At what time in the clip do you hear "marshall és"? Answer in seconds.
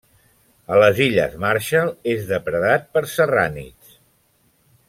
1.43-2.25